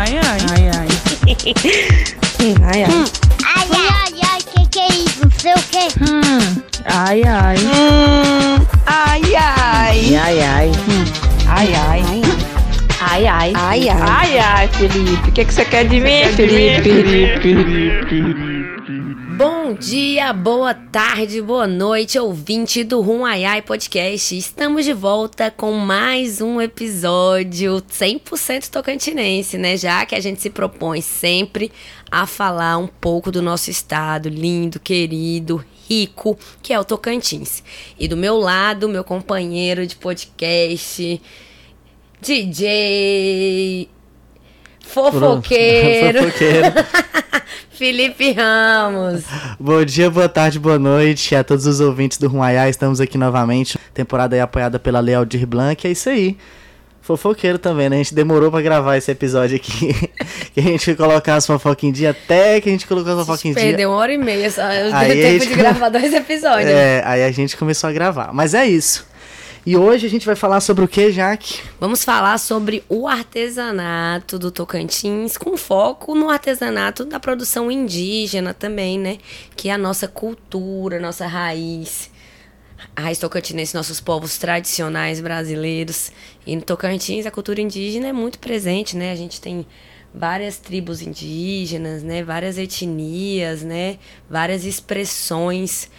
[0.00, 0.40] Ai, ai.
[0.50, 0.88] Ai, ai.
[2.64, 2.90] ai, ai.
[2.90, 3.04] Hum.
[3.44, 5.20] Ai, ai, ai, que que é isso?
[5.22, 5.88] Não sei o que.
[6.00, 6.62] Hum.
[6.86, 7.58] Ai, ai.
[7.58, 8.66] Hum.
[8.86, 10.16] Ai, ai.
[10.16, 10.68] Ai, ai.
[10.88, 11.04] Hum.
[11.46, 12.00] Ai, ai.
[12.00, 12.19] Ai,
[13.10, 13.26] ai.
[13.26, 13.88] Ai, ai.
[13.88, 15.28] Ai, ai, Felipe.
[15.28, 16.82] O que, que você quer de mim, Felipe?
[16.82, 18.70] Felipe?
[19.36, 24.36] Bom dia, boa tarde, boa noite, ouvinte do Rum Ai Ai Podcast.
[24.36, 29.76] Estamos de volta com mais um episódio 100% tocantinense, né?
[29.76, 31.72] Já que a gente se propõe sempre
[32.10, 37.62] a falar um pouco do nosso estado lindo, querido, rico, que é o Tocantins.
[37.98, 41.20] E do meu lado, meu companheiro de podcast,
[42.22, 43.88] DJ
[44.82, 46.22] fofoqueiro.
[46.24, 46.68] fofoqueiro.
[47.72, 49.24] Felipe Ramos.
[49.58, 52.68] Bom dia, boa tarde, boa noite a todos os ouvintes do Rumaiá.
[52.68, 53.78] Estamos aqui novamente.
[53.94, 55.86] Temporada aí apoiada pela Lei Aldir Blanc.
[55.86, 56.36] É isso aí.
[57.00, 57.96] Fofoqueiro também, né?
[57.96, 59.94] A gente demorou pra gravar esse episódio aqui.
[60.52, 63.20] que a gente foi colocar as fofocas em dia até que a gente colocou as
[63.20, 63.62] fofocas em dia.
[63.62, 64.70] Perdeu uma hora e meia só.
[64.70, 66.70] Eu dei tempo de gravar dois episódios.
[66.70, 68.30] É, aí a gente começou a gravar.
[68.34, 69.08] Mas é isso.
[69.64, 71.60] E hoje a gente vai falar sobre o que, Jaque?
[71.78, 78.98] Vamos falar sobre o artesanato do Tocantins, com foco no artesanato da produção indígena também,
[78.98, 79.18] né?
[79.54, 82.10] Que é a nossa cultura, nossa raiz.
[82.96, 86.10] A raiz tocantinense, nossos povos tradicionais brasileiros.
[86.46, 89.12] E no Tocantins, a cultura indígena é muito presente, né?
[89.12, 89.66] A gente tem
[90.14, 92.24] várias tribos indígenas, né?
[92.24, 93.98] Várias etnias, né?
[94.28, 95.90] Várias expressões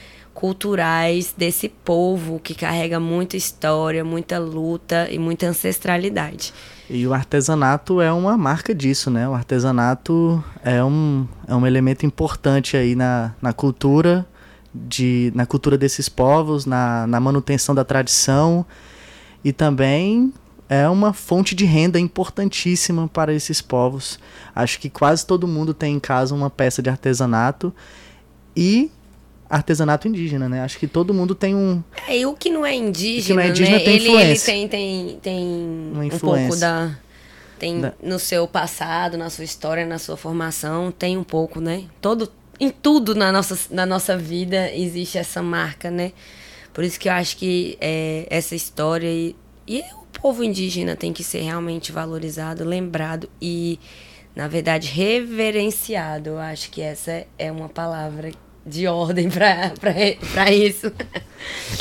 [0.42, 6.52] culturais desse povo que carrega muita história, muita luta e muita ancestralidade.
[6.90, 9.30] E o artesanato é uma marca disso, né?
[9.30, 14.26] O artesanato é um, é um elemento importante aí na, na cultura
[14.74, 18.66] de, na cultura desses povos, na, na manutenção da tradição
[19.44, 20.34] e também
[20.68, 24.18] é uma fonte de renda importantíssima para esses povos.
[24.56, 27.72] Acho que quase todo mundo tem em casa uma peça de artesanato
[28.58, 28.90] e
[29.52, 30.62] artesanato indígena, né?
[30.62, 31.84] Acho que todo mundo tem um.
[32.08, 33.84] É, e o que não é indígena, que não é indígena né?
[33.84, 34.52] tem ele, influência.
[34.52, 35.46] ele tem, tem, tem
[35.92, 36.48] Uma um influência.
[36.48, 36.98] pouco da.
[37.60, 41.84] Tem Da- no seu passado, na sua história, na sua formação, tem um pouco, né?
[42.02, 46.12] Todo, em tudo na nossa, na nossa vida existe essa marca, né?
[46.74, 49.36] Por isso que eu acho que é, essa história e,
[49.68, 53.78] e o povo indígena tem que ser realmente valorizado, lembrado e,
[54.36, 56.30] na verdade, reverenciado.
[56.32, 58.32] Eu acho que essa é uma palavra
[58.66, 60.92] de ordem para isso.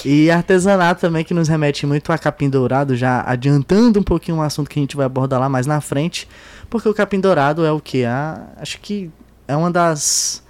[0.04, 4.42] E artesanato também que nos remete muito a capim dourado, já adiantando um pouquinho um
[4.42, 6.26] assunto que a gente vai abordar lá mais na frente,
[6.68, 8.04] porque o capim dourado é o que?
[8.04, 9.10] acho que
[9.46, 10.42] é uma das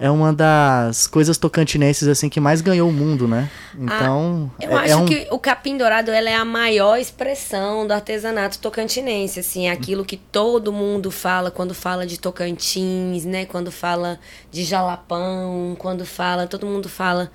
[0.00, 3.50] é uma das coisas tocantinenses assim que mais ganhou o mundo, né?
[3.76, 7.84] Então, Eu é, acho é um, que o capim dourado ela é a maior expressão
[7.84, 13.44] do artesanato tocantinense, assim, é aquilo que todo mundo fala quando fala de Tocantins, né?
[13.44, 14.20] Quando fala
[14.52, 17.32] de Jalapão, quando fala, todo mundo fala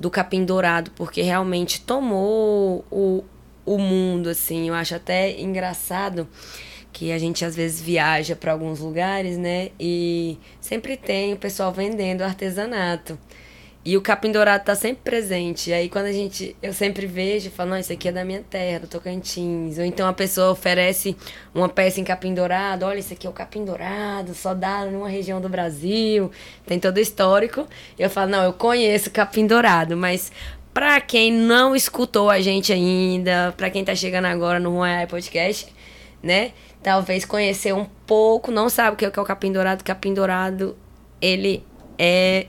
[0.00, 3.22] do capim dourado, porque realmente tomou o,
[3.64, 4.68] o mundo, assim.
[4.68, 6.26] Eu acho até engraçado
[6.92, 9.70] que a gente às vezes viaja para alguns lugares, né?
[9.80, 13.18] E sempre tem o pessoal vendendo artesanato.
[13.84, 15.70] E o capim dourado tá sempre presente.
[15.70, 16.54] E aí quando a gente.
[16.62, 19.76] Eu sempre vejo e falo, não, isso aqui é da minha terra, do Tocantins.
[19.76, 21.16] Ou então a pessoa oferece
[21.52, 25.08] uma peça em capim dourado, olha, isso aqui é o capim dourado, só dá numa
[25.08, 26.30] região do Brasil,
[26.64, 27.66] tem todo o histórico.
[27.98, 30.30] Eu falo, não, eu conheço capim dourado, mas
[30.72, 35.66] pra quem não escutou a gente ainda, pra quem tá chegando agora no Royal Podcast,
[36.22, 36.52] né?
[36.82, 39.84] Talvez conhecer um pouco, não sabe o que é o capim dourado.
[39.84, 40.76] Capim dourado,
[41.20, 41.64] ele
[41.98, 42.46] é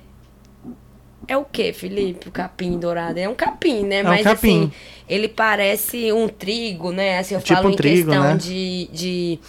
[1.28, 2.28] é o que, Felipe?
[2.28, 3.18] O capim dourado?
[3.18, 4.02] É um capim, né?
[4.02, 4.64] um Mas capim.
[4.66, 4.72] assim,
[5.08, 7.18] ele parece um trigo, né?
[7.20, 8.36] Assim, eu Tipo falo um em trigo, questão né?
[8.36, 9.40] de, de,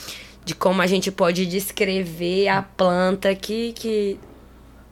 [0.45, 4.17] de como a gente pode descrever a planta que, que,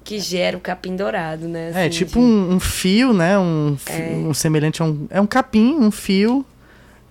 [0.02, 1.70] que gera o capim dourado, né?
[1.72, 3.38] é Assim, tipo de- um, um fio, né?
[3.38, 4.16] Um, fi- É.
[4.16, 6.44] um semelhante a um é um capim, um fio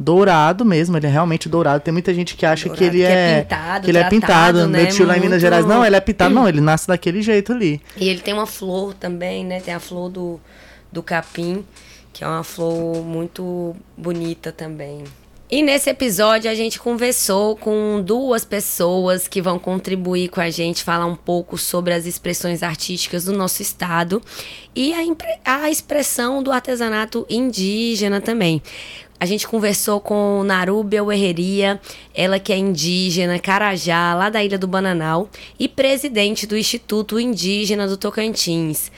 [0.02, 1.84] dourado mesmo, ele é realmente dourado.
[1.84, 4.02] Tem muita gente que acha que Dourado, ele que é é pintado, que ele é
[4.02, 4.84] tratado, pintado, né?
[4.84, 7.54] meu tio lá em Minas Gerais, não, ele é pintado, não, ele nasce daquele jeito
[7.54, 7.82] ali.
[7.96, 9.60] E ele tem uma flor também, né?
[9.60, 10.40] Tem a flor do,
[10.92, 11.64] do capim,
[12.12, 15.04] que é uma flor muito bonita também.
[15.52, 20.82] E nesse episódio a gente conversou com duas pessoas que vão contribuir com a gente,
[20.82, 24.22] falar um pouco sobre as expressões artísticas do nosso estado
[24.74, 28.64] e a, a expressão do artesanato indígena também.
[29.22, 31.80] A gente conversou com Narúbia Herreria,
[32.12, 35.30] ela que é indígena, Carajá, lá da Ilha do Bananal,
[35.60, 38.92] e presidente do Instituto Indígena do Tocantins.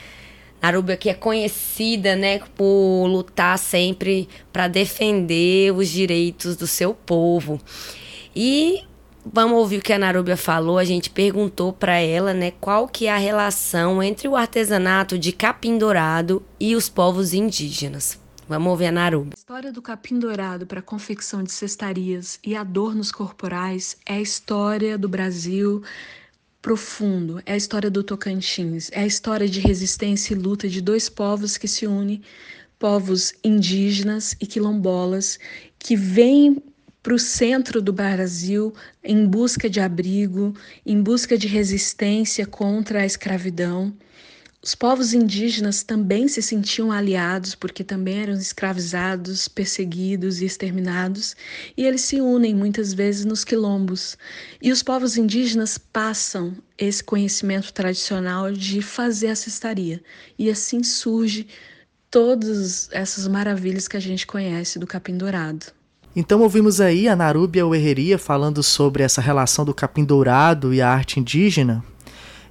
[0.62, 7.60] Narúbia que é conhecida, né, por lutar sempre para defender os direitos do seu povo.
[8.34, 8.82] E
[9.26, 10.78] vamos ouvir o que a Narúbia falou.
[10.78, 15.34] A gente perguntou para ela, né, qual que é a relação entre o artesanato de
[15.34, 18.23] capim dourado e os povos indígenas.
[18.48, 19.32] Vamos ouvir a Narúbia.
[19.34, 24.22] A história do capim dourado para a confecção de cestarias e adornos corporais é a
[24.22, 25.82] história do Brasil
[26.62, 31.10] profundo, é a história do Tocantins, é a história de resistência e luta de dois
[31.10, 32.22] povos que se unem,
[32.78, 35.40] povos indígenas e quilombolas,
[35.80, 36.62] que vêm
[37.02, 38.74] para o centro do Brasil
[39.04, 40.54] em busca de abrigo,
[40.86, 43.94] em busca de resistência contra a escravidão.
[44.66, 51.36] Os povos indígenas também se sentiam aliados, porque também eram escravizados, perseguidos e exterminados,
[51.76, 54.18] e eles se unem muitas vezes nos quilombos.
[54.62, 60.02] E os povos indígenas passam esse conhecimento tradicional de fazer a cestaria,
[60.40, 61.46] e assim surge
[62.10, 65.66] todas essas maravilhas que a gente conhece do capim dourado.
[66.16, 70.88] Então ouvimos aí a Narúbia Uerreria falando sobre essa relação do capim dourado e a
[70.88, 71.84] arte indígena,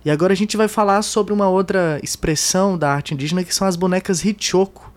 [0.05, 3.67] e agora a gente vai falar sobre uma outra expressão da arte indígena que são
[3.67, 4.93] as bonecas Hichoko.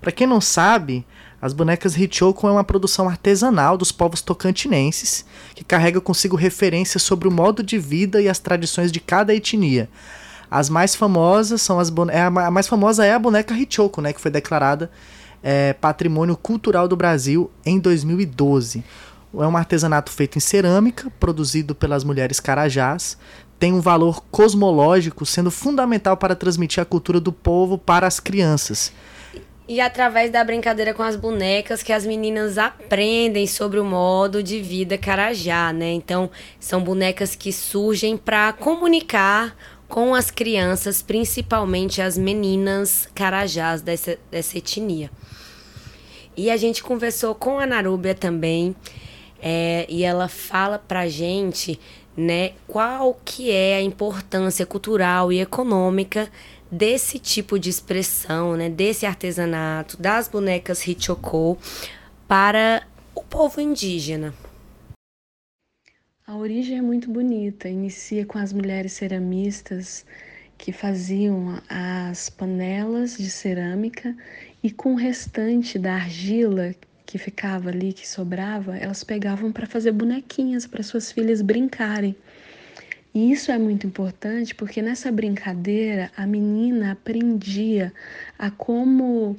[0.00, 1.06] Para quem não sabe,
[1.40, 5.24] as bonecas Hichoko é uma produção artesanal dos povos tocantinenses
[5.54, 9.88] que carrega consigo referências sobre o modo de vida e as tradições de cada etnia.
[10.50, 12.12] As mais famosas são as bone...
[12.12, 14.90] É, a mais famosa é a boneca Hichoko, né, que foi declarada
[15.42, 18.84] é, Patrimônio Cultural do Brasil em 2012.
[19.32, 23.16] É um artesanato feito em cerâmica, produzido pelas mulheres carajás,
[23.60, 28.90] tem um valor cosmológico, sendo fundamental para transmitir a cultura do povo para as crianças.
[29.68, 34.62] E através da brincadeira com as bonecas que as meninas aprendem sobre o modo de
[34.62, 35.92] vida carajá, né?
[35.92, 39.54] Então, são bonecas que surgem para comunicar
[39.86, 45.10] com as crianças, principalmente as meninas carajás dessa, dessa etnia.
[46.34, 48.74] E a gente conversou com a Narúbia também,
[49.42, 51.78] é, e ela fala pra gente
[52.16, 56.30] né, qual que é a importância cultural e econômica
[56.70, 61.58] desse tipo de expressão, né, desse artesanato, das bonecas Hichoko
[62.28, 62.82] para
[63.14, 64.34] o povo indígena.
[66.26, 67.68] A origem é muito bonita.
[67.68, 70.06] Inicia com as mulheres ceramistas
[70.56, 74.16] que faziam as panelas de cerâmica
[74.62, 76.72] e com o restante da argila
[77.10, 82.14] que ficava ali, que sobrava, elas pegavam para fazer bonequinhas para suas filhas brincarem.
[83.12, 87.92] E isso é muito importante porque nessa brincadeira a menina aprendia
[88.38, 89.36] a como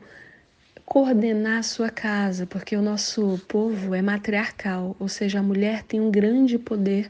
[0.84, 6.02] coordenar a sua casa, porque o nosso povo é matriarcal, ou seja, a mulher tem
[6.02, 7.10] um grande poder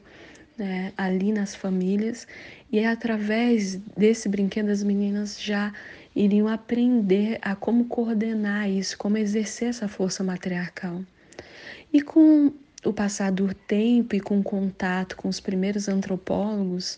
[0.55, 2.27] né, ali nas famílias,
[2.71, 5.73] e é através desse brinquedo as meninas já
[6.15, 11.01] iriam aprender a como coordenar isso, como exercer essa força matriarcal.
[11.91, 12.53] E com
[12.83, 16.97] o passar do tempo e com o contato com os primeiros antropólogos,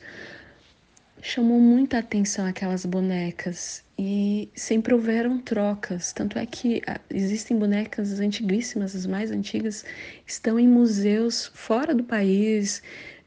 [1.22, 6.12] chamou muita atenção aquelas bonecas e sempre houveram trocas.
[6.12, 9.86] Tanto é que ah, existem bonecas antiguíssimas, as mais antigas,
[10.26, 12.84] estão em museus fora do país,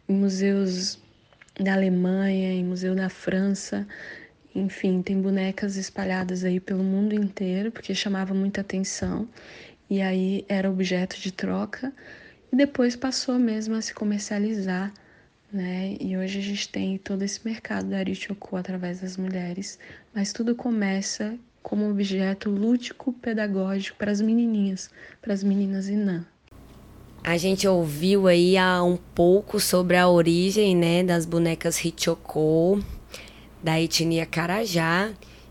[0.09, 0.99] em museus
[1.59, 3.87] da Alemanha, em museu da França,
[4.59, 9.29] enfim, tem bonecas espalhadas aí pelo mundo inteiro, porque chamava muita atenção.
[9.89, 11.93] E aí era objeto de troca.
[12.53, 14.93] E depois passou mesmo a se comercializar,
[15.53, 15.97] né?
[16.01, 19.79] E hoje a gente tem todo esse mercado da Arichoku através das mulheres.
[20.15, 24.89] Mas tudo começa como objeto lúdico pedagógico para as menininhas,
[25.21, 26.25] para as meninas Inã.
[27.25, 32.81] A gente ouviu aí um pouco sobre a origem, né, das bonecas Hichoko,
[33.67, 35.11] da etnia Carajá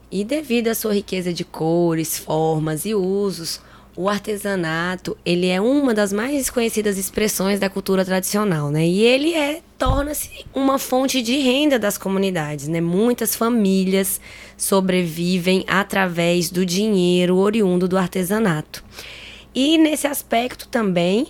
[0.09, 3.59] e devido à sua riqueza de cores, formas e usos,
[3.93, 8.87] o artesanato, ele é uma das mais conhecidas expressões da cultura tradicional, né?
[8.87, 12.79] E ele é torna-se uma fonte de renda das comunidades, né?
[12.79, 14.21] Muitas famílias
[14.55, 18.81] sobrevivem através do dinheiro oriundo do artesanato.
[19.53, 21.27] E nesse aspecto também,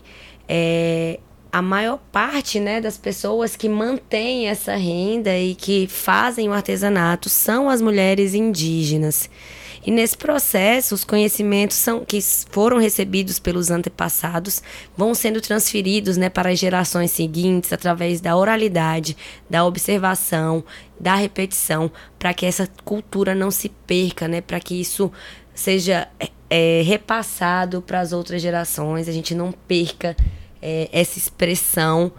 [0.48, 1.20] é,
[1.56, 7.30] a maior parte né, das pessoas que mantêm essa renda e que fazem o artesanato
[7.30, 9.30] são as mulheres indígenas.
[9.86, 12.20] E nesse processo, os conhecimentos são, que
[12.50, 14.62] foram recebidos pelos antepassados
[14.98, 19.16] vão sendo transferidos né, para as gerações seguintes através da oralidade,
[19.50, 20.62] da observação,
[21.00, 25.10] da repetição, para que essa cultura não se perca, né, para que isso
[25.54, 26.10] seja
[26.50, 30.18] é, repassado para as outras gerações, a gente não perca
[30.68, 32.12] é, essa expressão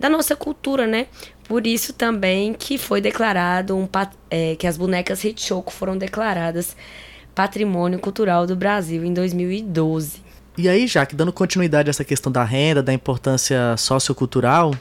[0.00, 1.08] da nossa cultura, né?
[1.44, 3.86] Por isso também que foi declarado um,
[4.30, 6.74] é, que as bonecas Hitchcock foram declaradas
[7.34, 10.24] Patrimônio Cultural do Brasil em 2012.
[10.56, 14.74] E aí, já que dando continuidade a essa questão da renda, da importância sociocultural,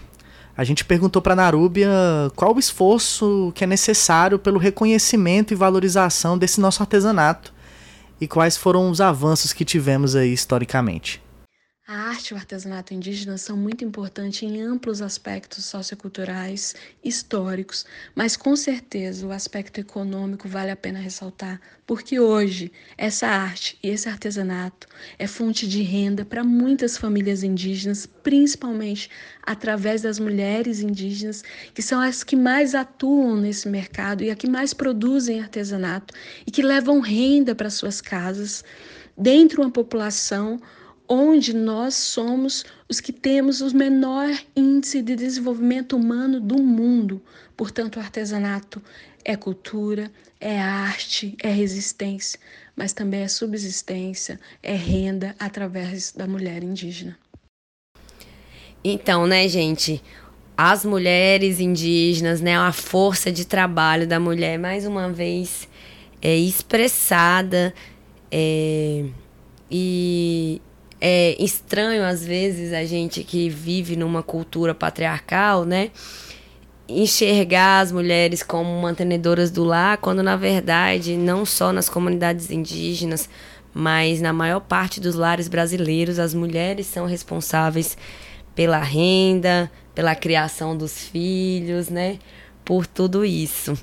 [0.55, 1.89] a gente perguntou para Narúbia
[2.33, 7.53] qual o esforço que é necessário pelo reconhecimento e valorização desse nosso artesanato
[8.21, 11.24] e quais foram os avanços que tivemos aí historicamente.
[11.87, 16.73] A arte e o artesanato indígena são muito importantes em amplos aspectos socioculturais,
[17.03, 23.77] históricos, mas com certeza o aspecto econômico vale a pena ressaltar, porque hoje essa arte
[23.83, 24.87] e esse artesanato
[25.19, 29.07] é fonte de renda para muitas famílias indígenas, principalmente
[29.43, 34.49] através das mulheres indígenas, que são as que mais atuam nesse mercado e as que
[34.49, 36.15] mais produzem artesanato
[36.47, 38.63] e que levam renda para suas casas,
[39.15, 40.59] dentro de uma população
[41.07, 47.21] onde nós somos os que temos o menor índice de desenvolvimento humano do mundo.
[47.55, 48.81] Portanto, o artesanato
[49.23, 52.39] é cultura, é arte, é resistência,
[52.75, 57.17] mas também é subsistência, é renda através da mulher indígena.
[58.83, 60.03] Então, né, gente,
[60.55, 65.67] as mulheres indígenas, né, a força de trabalho da mulher, mais uma vez,
[66.21, 67.73] é expressada
[68.31, 69.05] é,
[69.69, 70.61] e
[70.99, 75.91] é estranho às vezes a gente que vive numa cultura patriarcal, né?
[76.87, 83.29] Enxergar as mulheres como mantenedoras do lar, quando na verdade, não só nas comunidades indígenas,
[83.73, 87.97] mas na maior parte dos lares brasileiros, as mulheres são responsáveis
[88.55, 92.19] pela renda, pela criação dos filhos, né?
[92.63, 93.77] Por tudo isso.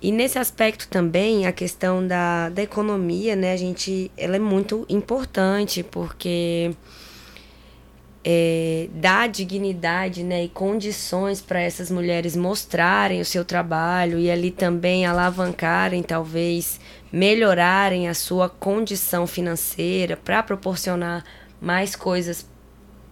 [0.00, 4.86] E nesse aspecto também, a questão da, da economia, né, a gente, ela é muito
[4.88, 6.72] importante, porque
[8.24, 14.52] é, dá dignidade né, e condições para essas mulheres mostrarem o seu trabalho e ali
[14.52, 16.78] também alavancarem, talvez,
[17.10, 21.24] melhorarem a sua condição financeira para proporcionar
[21.60, 22.46] mais coisas,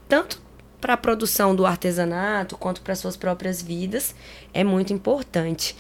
[0.08, 0.40] tanto
[0.80, 4.14] para a produção do artesanato quanto para suas próprias vidas,
[4.52, 5.74] é muito importante.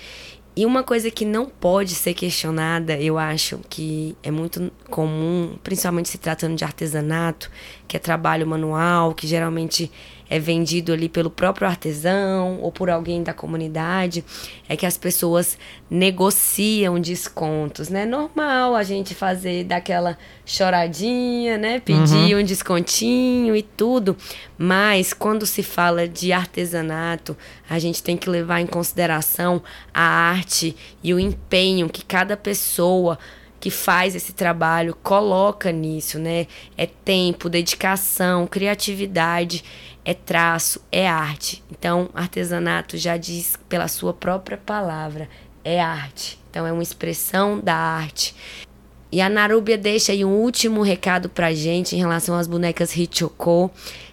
[0.58, 6.08] E uma coisa que não pode ser questionada, eu acho que é muito comum, principalmente
[6.08, 7.50] se tratando de artesanato,
[7.86, 9.90] que é trabalho manual, que geralmente
[10.28, 14.24] é vendido ali pelo próprio artesão ou por alguém da comunidade,
[14.68, 15.56] é que as pessoas
[15.88, 18.04] negociam descontos, né?
[18.04, 21.78] Normal a gente fazer daquela choradinha, né?
[21.78, 22.40] Pedir uhum.
[22.40, 24.16] um descontinho e tudo,
[24.58, 27.36] mas quando se fala de artesanato,
[27.70, 29.62] a gente tem que levar em consideração
[29.94, 33.16] a arte e o empenho que cada pessoa
[33.58, 36.46] que faz esse trabalho coloca nisso, né?
[36.76, 39.64] É tempo, dedicação, criatividade
[40.06, 41.64] é traço, é arte.
[41.68, 45.28] Então, artesanato já diz pela sua própria palavra,
[45.64, 46.38] é arte.
[46.48, 48.32] Então, é uma expressão da arte.
[49.10, 53.68] E a Narúbia deixa aí um último recado pra gente em relação às bonecas Hichoko,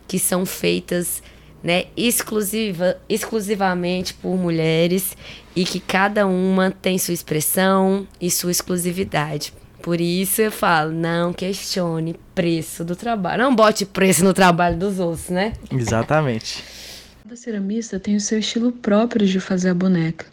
[0.07, 1.21] que são feitas
[1.63, 5.15] né, exclusiva, exclusivamente por mulheres
[5.55, 9.53] e que cada uma tem sua expressão e sua exclusividade.
[9.81, 13.43] Por isso eu falo, não questione preço do trabalho.
[13.43, 15.53] Não bote preço no trabalho dos outros, né?
[15.71, 16.63] Exatamente.
[17.23, 20.25] Cada ceramista tem o seu estilo próprio de fazer a boneca.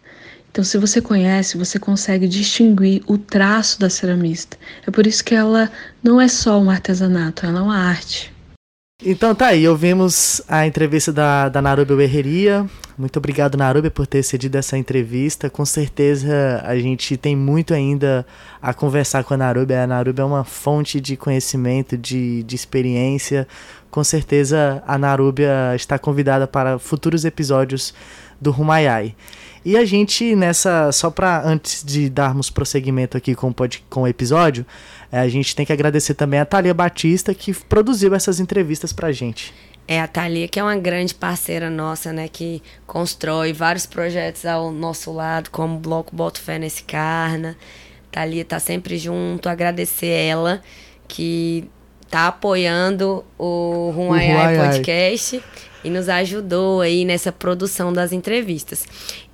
[0.51, 4.57] Então, se você conhece, você consegue distinguir o traço da ceramista.
[4.85, 5.71] É por isso que ela
[6.03, 8.33] não é só um artesanato, ela é uma arte.
[9.03, 12.69] Então tá aí, ouvimos a entrevista da, da Berreria.
[12.95, 15.49] Muito obrigado, Narubia, por ter cedido essa entrevista.
[15.49, 18.23] Com certeza a gente tem muito ainda
[18.61, 19.81] a conversar com a Narubia.
[19.81, 23.47] A Narubia é uma fonte de conhecimento, de, de experiência.
[23.89, 27.95] Com certeza a Narubia está convidada para futuros episódios
[28.39, 29.15] do Rumayai.
[29.63, 33.53] E a gente nessa, só para antes de darmos prosseguimento aqui com,
[33.89, 34.65] com o episódio,
[35.11, 39.11] é, a gente tem que agradecer também a Thalia Batista, que produziu essas entrevistas pra
[39.11, 39.53] gente.
[39.87, 42.27] É, a Thalia, que é uma grande parceira nossa, né?
[42.27, 47.57] Que constrói vários projetos ao nosso lado, como o Bloco Boto Fé Nesse Carna.
[48.11, 50.61] Thalia tá sempre junto, agradecer ela,
[51.07, 51.69] que
[52.09, 55.43] tá apoiando o Ruaiai Podcast
[55.83, 58.85] e nos ajudou aí nessa produção das entrevistas.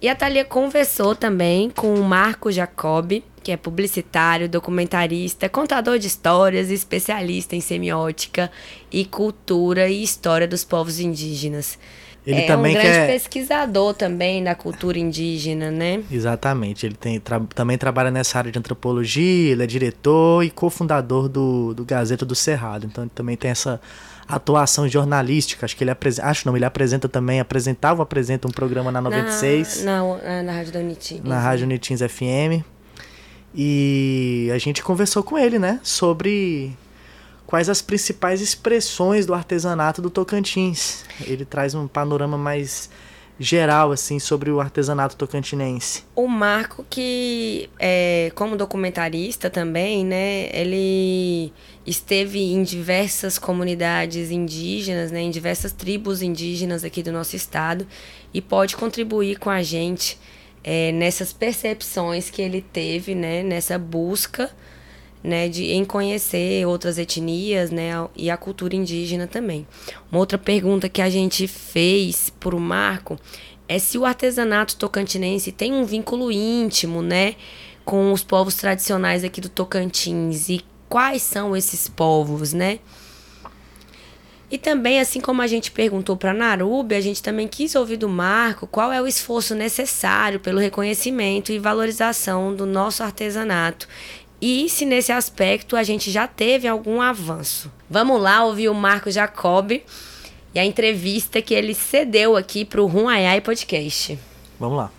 [0.02, 6.08] E a Thalia conversou também com o Marco Jacobi, que é publicitário, documentarista, contador de
[6.08, 8.52] histórias especialista em semiótica
[8.92, 11.78] e cultura e história dos povos indígenas.
[12.28, 13.08] Ele é também um grande quer...
[13.08, 16.04] pesquisador também da cultura indígena, né?
[16.12, 16.86] Exatamente.
[16.86, 17.40] Ele tem, tra...
[17.56, 22.36] também trabalha nessa área de antropologia, ele é diretor e cofundador do, do Gazeta do
[22.36, 22.86] Cerrado.
[22.86, 23.80] Então ele também tem essa
[24.28, 25.66] atuação jornalística.
[25.66, 26.28] Acho que ele apresenta.
[26.28, 29.84] Acho não, ele apresenta também, apresentava, apresenta um programa na 96.
[29.84, 31.24] Na, na, na Rádio da Unitins.
[31.24, 32.64] Na Rádio Unitins FM.
[33.56, 35.80] E a gente conversou com ele, né?
[35.82, 36.78] Sobre
[37.46, 41.06] quais as principais expressões do artesanato do Tocantins.
[41.26, 42.90] Ele traz um panorama mais
[43.40, 46.04] geral assim sobre o artesanato tocantinense.
[46.16, 51.54] O Marco que é, como documentarista também, né, ele
[51.86, 57.88] esteve em diversas comunidades indígenas, né, em diversas tribos indígenas aqui do nosso estado
[58.34, 60.18] e pode contribuir com a gente
[60.64, 64.50] é, nessas percepções que ele teve, né, nessa busca
[65.28, 69.68] né, de em conhecer outras etnias, né, e a cultura indígena também.
[70.10, 73.20] Uma outra pergunta que a gente fez para o Marco
[73.68, 77.36] é se o artesanato tocantinense tem um vínculo íntimo, né,
[77.84, 82.80] com os povos tradicionais aqui do Tocantins e quais são esses povos, né?
[84.50, 88.08] E também, assim como a gente perguntou para Narube, a gente também quis ouvir do
[88.08, 93.90] Marco qual é o esforço necessário pelo reconhecimento e valorização do nosso artesanato
[94.42, 97.72] e se nesse aspecto a gente já teve algum avanço.
[97.90, 99.72] Vamos lá ouvir o Marco Jacob
[100.54, 104.18] e a entrevista que ele cedeu aqui para o Ruaiai Podcast.
[104.60, 104.92] Vamos lá.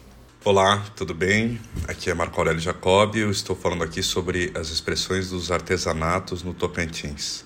[0.45, 1.61] Olá, tudo bem?
[1.87, 6.55] Aqui é Marco Aurélio Jacob eu estou falando aqui sobre as expressões dos artesanatos no
[6.55, 7.45] Tocantins.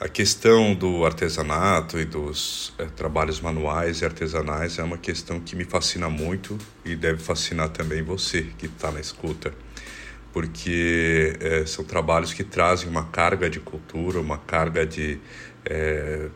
[0.00, 5.56] A questão do artesanato e dos é, trabalhos manuais e artesanais é uma questão que
[5.56, 9.52] me fascina muito e deve fascinar também você que está na escuta
[10.32, 15.18] porque é, são trabalhos que trazem uma carga de cultura, uma carga de
[15.64, 16.28] é,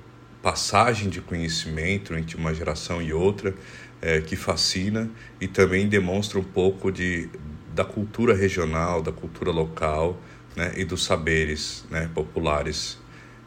[0.42, 3.54] passagem de conhecimento entre uma geração e outra,
[4.00, 7.28] é, que fascina e também demonstra um pouco de,
[7.72, 10.20] da cultura regional, da cultura local
[10.56, 12.99] né, e dos saberes né, populares.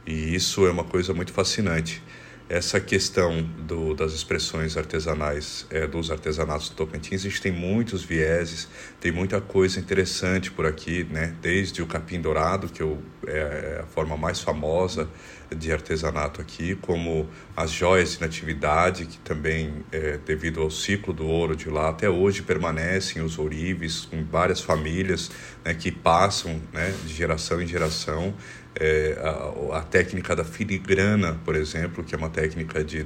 [0.08, 2.02] E isso é uma coisa muito fascinante
[2.48, 8.04] essa questão do, das expressões artesanais, é, dos artesanatos do Tocantins, a gente tem muitos
[8.04, 8.68] vieses,
[9.02, 11.34] tem muita coisa interessante por aqui, né?
[11.42, 15.10] Desde o capim dourado, que eu, é, é a forma mais famosa
[15.56, 21.26] de artesanato aqui, como as joias de natividade, que também, é, devido ao ciclo do
[21.26, 25.32] ouro de lá, até hoje permanecem os ourives, com várias famílias
[25.64, 28.34] né, que passam né, de geração em geração
[28.80, 33.06] é, a, a, técnica da filigrana, por exemplo, que é uma técnica de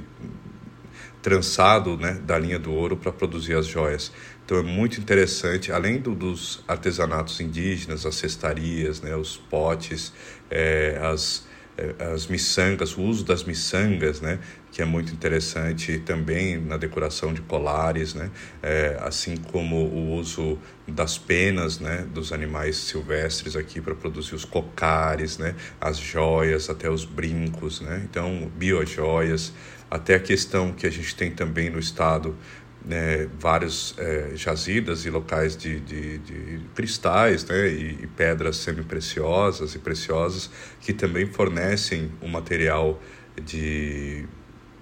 [1.22, 4.10] trançado né, da linha do ouro para produzir as joias.
[4.44, 10.12] Então é muito interessante, além do, dos artesanatos indígenas, as cestarias, né, os potes,
[10.50, 16.58] é, as, é, as miçangas, o uso das miçangas, né, que é muito interessante também
[16.58, 18.30] na decoração de colares, né?
[18.62, 24.44] É, assim como o uso das penas né, dos animais silvestres aqui para produzir os
[24.44, 28.06] cocares, né, as joias, até os brincos, né?
[28.10, 29.52] então biojoias,
[29.90, 32.36] até a questão que a gente tem também no estado
[32.84, 39.74] né, várias é, jazidas e locais de, de, de cristais né, e, e, pedras semi-preciosas
[39.74, 43.00] e preciosas que também fornecem um material
[43.44, 44.26] de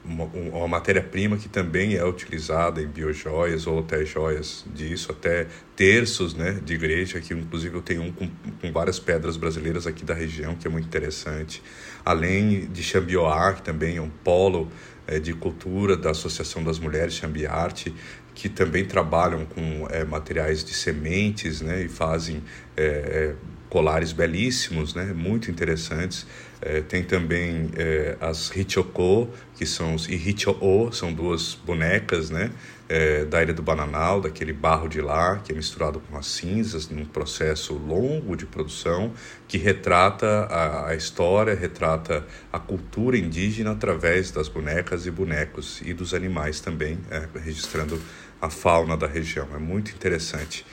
[0.08, 6.34] uma, uma matéria-prima que também é utilizada em biojoias ou até joias disso, até terços
[6.34, 8.28] né, de igreja, que inclusive eu tenho um com,
[8.60, 11.62] com várias pedras brasileiras aqui da região, que é muito interessante.
[12.04, 14.70] Além de Xambioá, que também é um polo
[15.06, 17.94] é, de cultura da Associação das Mulheres Xambiarte,
[18.34, 22.42] que também trabalham com é, materiais de sementes né, e fazem
[22.76, 23.34] é,
[23.68, 26.26] colares belíssimos, né, muito interessantes.
[26.60, 32.50] É, tem também é, as Hichoko, que são os Hicho-O, são duas bonecas, né?
[32.88, 36.88] É, da Ilha do Bananal, daquele barro de lá, que é misturado com as cinzas,
[36.88, 39.12] num processo longo de produção,
[39.46, 45.92] que retrata a, a história, retrata a cultura indígena através das bonecas e bonecos e
[45.92, 48.00] dos animais também, é, registrando
[48.40, 49.48] a fauna da região.
[49.54, 50.64] É muito interessante.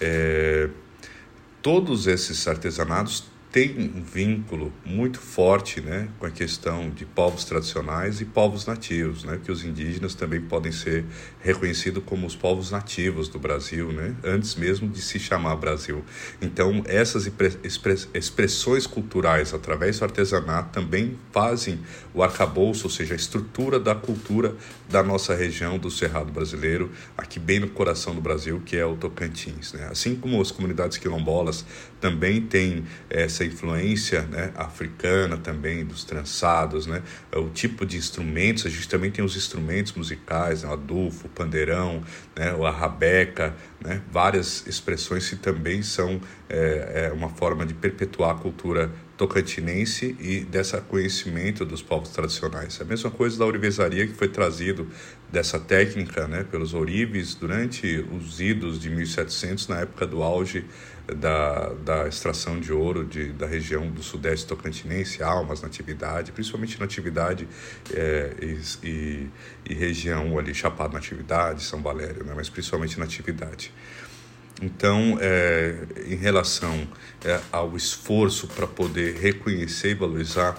[0.00, 0.68] É,
[1.60, 8.20] todos esses artesanatos tem um vínculo muito forte né, com a questão de povos tradicionais
[8.20, 11.04] e povos nativos, né, que os indígenas também podem ser
[11.40, 16.04] reconhecidos como os povos nativos do Brasil, né, antes mesmo de se chamar Brasil.
[16.42, 17.30] Então, essas
[18.12, 21.78] expressões culturais através do artesanato também fazem
[22.12, 24.56] o arcabouço, ou seja, a estrutura da cultura
[24.90, 28.96] da nossa região do Cerrado brasileiro, aqui bem no coração do Brasil, que é o
[28.96, 29.74] Tocantins.
[29.74, 29.86] Né?
[29.92, 31.64] Assim como as comunidades quilombolas
[32.00, 37.02] também têm essa influência né, africana também, dos trançados, né,
[37.34, 41.30] o tipo de instrumentos, a gente também tem os instrumentos musicais, né, o adufo, o
[41.30, 42.02] pandeirão,
[42.36, 43.54] né, a rabeca,
[43.84, 50.16] né, várias expressões que também são é, é uma forma de perpetuar a cultura tocantinense
[50.18, 52.80] e desse conhecimento dos povos tradicionais.
[52.80, 54.88] A mesma coisa da ourivesaria que foi trazido
[55.30, 60.64] dessa técnica né, pelos ourives durante os idos de 1700, na época do auge
[61.06, 67.46] da, da extração de ouro de, da região do sudeste tocantinense, Almas, Natividade, principalmente Natividade
[67.92, 69.30] é, e, e,
[69.68, 73.70] e, região ali, Chapado Natividade, São Valério, né, mas principalmente Natividade.
[74.62, 76.88] Então, é, em relação
[77.24, 80.56] é, ao esforço para poder reconhecer e valorizar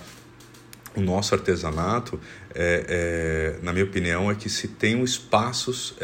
[0.96, 2.20] o nosso artesanato,
[2.54, 5.96] é, na minha opinião, é que se tem espaços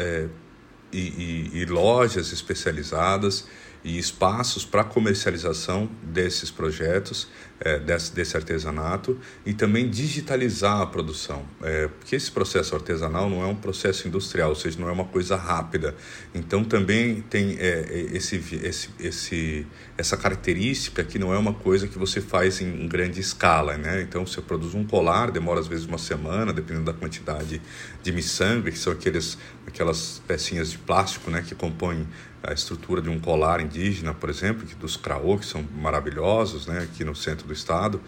[0.92, 3.46] e, e, e, lojas especializadas
[3.84, 11.44] e espaços para comercialização desses projetos, é, desse, desse, artesanato, e também digitalizar a produção.
[11.62, 15.04] É, porque esse processo artesanal não é um processo industrial, ou seja, não é uma
[15.04, 15.94] coisa rápida.
[16.34, 19.66] Então também tem é, é esse, esse, esse,
[19.98, 23.76] essa característica que não é uma coisa que você faz em, em grande escala.
[23.76, 24.02] Né?
[24.02, 27.60] Então você produz um colar, demora às vezes uma semana, dependendo da quantidade
[28.02, 32.06] de miçangue, que são aqueles, aquelas pecinhas de plástico né, que compõem
[32.42, 36.80] a estrutura de um colar indígena, por exemplo, que dos craô, que são maravilhosos, né,
[36.80, 38.00] aqui no centro do estado.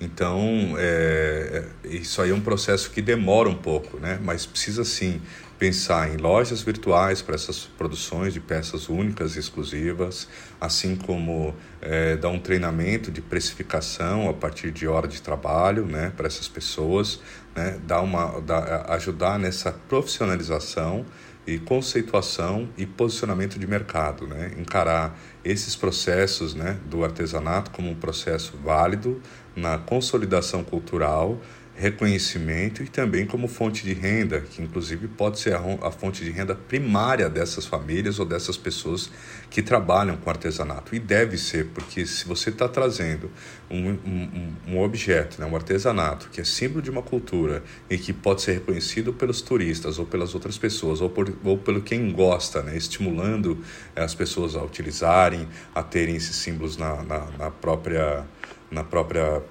[0.00, 4.84] Então, é, é, isso aí é um processo que demora um pouco, né, mas precisa
[4.84, 5.20] sim
[5.58, 10.26] pensar em lojas virtuais para essas produções de peças únicas e exclusivas,
[10.60, 16.12] assim como é, dar um treinamento de precificação a partir de hora de trabalho né,
[16.16, 17.20] para essas pessoas,
[17.54, 21.06] né, dar uma, dar, ajudar nessa profissionalização
[21.46, 24.52] e conceituação e posicionamento de mercado, né?
[24.58, 29.20] Encarar esses processos, né, do artesanato como um processo válido
[29.56, 31.40] na consolidação cultural
[31.74, 36.54] reconhecimento e também como fonte de renda, que inclusive pode ser a, fonte de renda
[36.54, 39.10] primária dessas famílias ou dessas pessoas
[39.50, 40.94] que trabalham com artesanato.
[40.94, 43.30] E deve ser, porque se você está trazendo
[43.70, 48.12] um, um, um, objeto, né, um artesanato, que é símbolo de uma cultura e que
[48.12, 52.62] pode ser reconhecido pelos turistas ou pelas outras pessoas, ou, por, ou pelo quem gosta,
[52.62, 53.58] né, estimulando
[53.96, 58.24] as pessoas a utilizarem, a terem esses símbolos na, na, na própria
[58.70, 59.42] na própria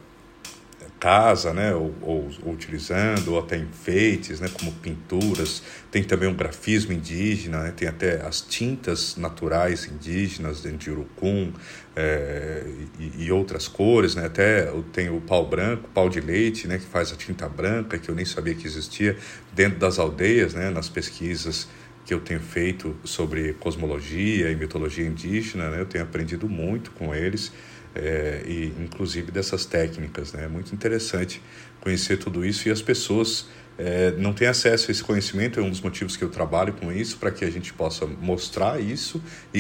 [1.02, 5.64] casa, né, ou, ou, utilizando, ou até enfeites, né, como pinturas.
[5.90, 11.52] Tem também o grafismo indígena, né, tem até as tintas naturais indígenas dentro de urucum
[11.96, 12.64] é,
[13.00, 16.86] e, e, outras cores, né, até tem o pau branco, pau de leite, né, que
[16.86, 19.18] faz a tinta branca, que eu nem sabia que existia
[19.52, 21.68] dentro das aldeias, né, nas pesquisas
[22.06, 27.16] que eu tenho feito sobre cosmologia e mitologia indígena, né, eu tenho aprendido muito com
[27.16, 27.52] eles
[27.96, 30.34] é, e inclusive dessas técnicas.
[30.34, 30.46] Né?
[30.46, 31.42] É muito interessante
[31.80, 33.48] conhecer tudo isso e as pessoas
[33.84, 36.92] é, não têm acesso a esse conhecimento, é um dos motivos que eu trabalho com
[36.92, 39.60] isso, para que a gente possa mostrar isso e,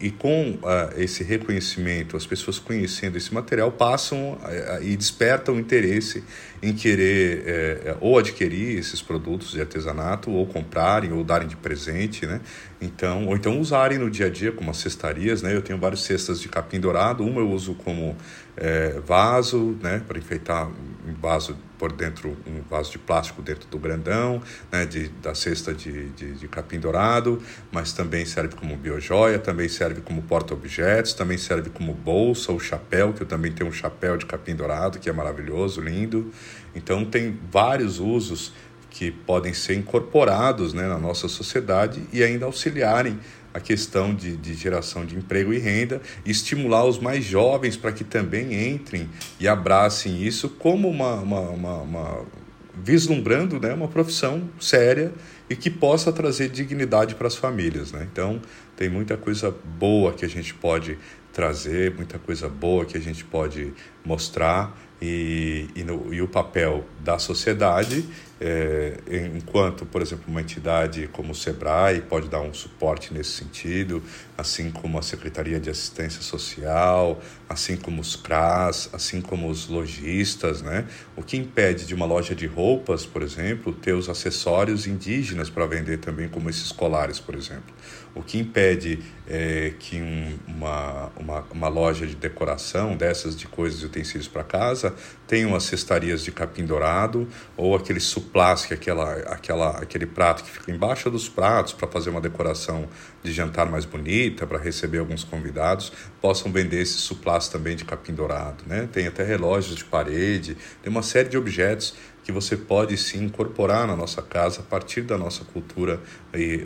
[0.00, 5.58] e, e com uh, esse reconhecimento, as pessoas conhecendo esse material passam uh, e despertam
[5.58, 6.22] interesse
[6.62, 12.26] em querer é, ou adquirir esses produtos de artesanato, ou comprarem, ou darem de presente,
[12.26, 12.40] né?
[12.80, 15.54] Então, ou então usarem no dia a dia como as cestarias, né?
[15.54, 18.16] Eu tenho várias cestas de capim dourado, uma eu uso como
[18.60, 20.02] é, vaso, né?
[20.06, 24.84] Para enfeitar um vaso por dentro, um vaso de plástico dentro do grandão, né?
[24.84, 27.40] De, da cesta de, de, de capim dourado,
[27.70, 33.12] mas também serve como biojoia, também serve como porta-objetos, também serve como bolsa ou chapéu,
[33.12, 36.32] que eu também tenho um chapéu de capim dourado, que é maravilhoso, lindo.
[36.74, 38.52] Então, tem vários usos
[38.90, 43.20] que podem ser incorporados né, na nossa sociedade e ainda auxiliarem
[43.58, 47.92] a questão de, de geração de emprego e renda, e estimular os mais jovens para
[47.92, 52.26] que também entrem e abracem isso como uma, uma, uma, uma
[52.74, 55.12] vislumbrando né, uma profissão séria
[55.50, 57.92] e que possa trazer dignidade para as famílias.
[57.92, 58.06] Né?
[58.10, 58.40] Então,
[58.76, 60.96] tem muita coisa boa que a gente pode
[61.32, 63.72] trazer, muita coisa boa que a gente pode
[64.04, 68.04] mostrar e, e, no, e o papel da sociedade,
[68.40, 68.98] é,
[69.36, 74.02] enquanto, por exemplo, uma entidade como o SEBRAE pode dar um suporte nesse sentido,
[74.38, 80.62] assim como a Secretaria de Assistência Social, assim como os CRAS, assim como os lojistas,
[80.62, 80.86] né?
[81.16, 85.66] O que impede de uma loja de roupas, por exemplo, ter os acessórios indígenas para
[85.66, 87.74] vender também, como esses colares, por exemplo?
[88.14, 93.82] O que impede é, que um, uma, uma, uma, loja de decoração dessas de coisas
[93.82, 94.94] e utensílios para casa
[95.26, 100.42] tenha as cestarias de capim dourado ou aquele suplás, que é aquela, aquela, aquele prato
[100.42, 102.88] que fica embaixo dos pratos para fazer uma decoração
[103.22, 108.14] de jantar mais bonita, para receber alguns convidados, possam vender esses suplás também de capim
[108.14, 108.64] dourado.
[108.66, 108.88] Né?
[108.92, 111.94] Tem até relógios de parede, tem uma série de objetos
[112.28, 115.98] que você pode sim incorporar na nossa casa a partir da nossa cultura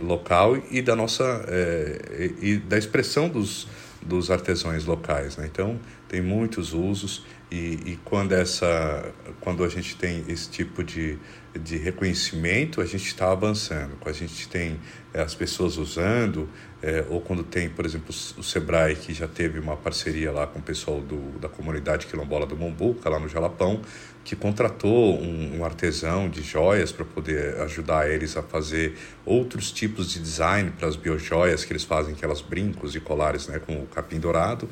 [0.02, 3.68] local e da nossa é, e da expressão dos,
[4.04, 5.36] dos artesãos locais.
[5.36, 5.48] Né?
[5.50, 9.04] Então tem muitos usos e, e quando essa
[9.40, 11.16] quando a gente tem esse tipo de,
[11.58, 13.96] de reconhecimento a gente está avançando.
[14.04, 14.80] A gente tem
[15.12, 16.48] é, as pessoas usando
[16.82, 20.58] é, ou quando tem por exemplo o Sebrae que já teve uma parceria lá com
[20.58, 23.80] o pessoal do, da comunidade quilombola do Mombuca lá no Jalapão
[24.24, 30.10] que contratou um, um artesão de joias para poder ajudar eles a fazer outros tipos
[30.10, 33.86] de design para as biojoias que eles fazem, aquelas brincos e colares né, com o
[33.86, 34.68] capim dourado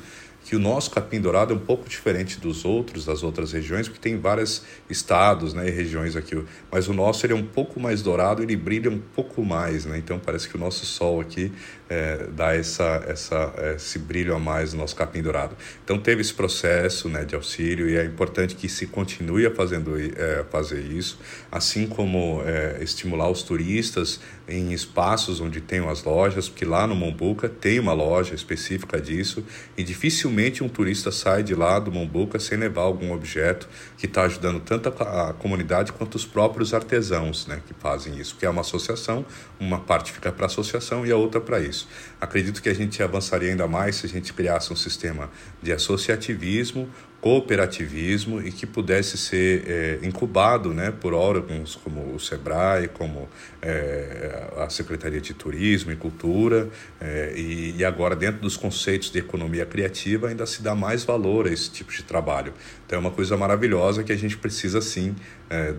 [0.51, 4.01] que o nosso capim dourado é um pouco diferente dos outros, das outras regiões, porque
[4.01, 6.43] tem vários estados né, e regiões aqui.
[6.69, 9.97] Mas o nosso ele é um pouco mais dourado, ele brilha um pouco mais, né?
[9.97, 11.53] Então parece que o nosso sol aqui
[11.91, 15.57] é, dá essa, essa, esse brilho a mais no nosso capim dourado.
[15.83, 19.97] Então teve esse processo né, de auxílio e é importante que se continue a fazendo,
[19.99, 21.19] é, fazer isso,
[21.51, 26.95] assim como é, estimular os turistas em espaços onde tenham as lojas, porque lá no
[26.95, 29.43] Mombuca tem uma loja específica disso
[29.77, 34.23] e dificilmente um turista sai de lá do Mombuca sem levar algum objeto que está
[34.23, 38.49] ajudando tanto a, a, comunidade quanto os próprios artesãos né, que fazem isso, que é
[38.49, 39.25] uma associação,
[39.59, 41.80] uma parte fica para a associação e a outra para isso.
[42.19, 45.29] Acredito que a gente avançaria ainda mais se a gente criasse um sistema
[45.61, 46.89] de associativismo
[47.21, 53.29] cooperativismo e que pudesse ser é, incubado né, por órgãos como o SEBRAE, como
[53.61, 56.67] é, a Secretaria de Turismo e Cultura,
[56.99, 61.47] é, e, e, agora, dentro dos conceitos de economia criativa, ainda se dá mais valor
[61.47, 62.53] a esse tipo de trabalho.
[62.87, 65.15] Então, é uma coisa maravilhosa que a gente precisa, sim,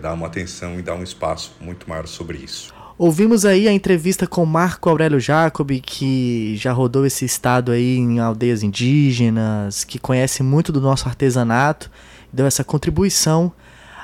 [0.01, 2.72] dar uma atenção e dar um espaço muito maior sobre isso.
[2.95, 8.19] Ouvimos aí a entrevista com Marco Aurélio Jacob, que já rodou esse estado aí em
[8.19, 11.89] aldeias indígenas, que conhece muito do nosso artesanato,
[12.31, 13.51] deu essa contribuição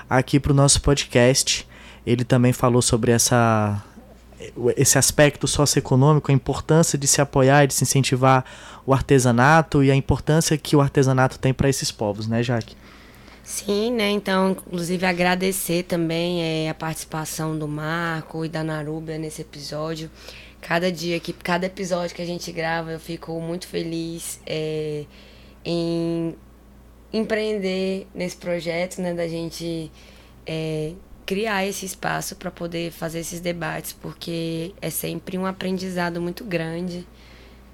[0.09, 1.67] aqui para o nosso podcast.
[2.03, 3.79] Ele também falou sobre essa,
[4.75, 8.43] esse aspecto socioeconômico, a importância de se apoiar e de se incentivar
[8.87, 12.75] o artesanato e a importância que o artesanato tem para esses povos, né, Jaque?
[13.49, 14.11] Sim, né?
[14.11, 20.09] Então, inclusive agradecer também é, a participação do Marco e da Naruba nesse episódio.
[20.61, 25.03] Cada dia que, cada episódio que a gente grava, eu fico muito feliz é,
[25.65, 26.35] em
[27.11, 29.15] empreender nesse projeto, né?
[29.15, 29.91] Da gente
[30.45, 30.93] é,
[31.25, 37.03] criar esse espaço para poder fazer esses debates, porque é sempre um aprendizado muito grande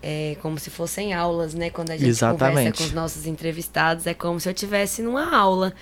[0.08, 1.72] é como se fossem aulas, né?
[1.72, 2.56] Quando a gente Exatamente.
[2.56, 5.74] conversa com os nossos entrevistados, é como se eu tivesse numa aula,